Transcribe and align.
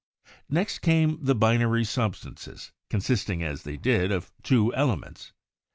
Next 0.49 0.79
came 0.79 1.19
the 1.21 1.35
binary 1.35 1.83
substances, 1.85 2.71
consisting, 2.89 3.43
as 3.43 3.61
they 3.61 3.77
did, 3.77 4.11
of 4.11 4.31
two 4.41 4.73
elements. 4.73 5.31